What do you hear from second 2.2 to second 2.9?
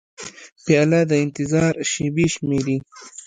شمېري.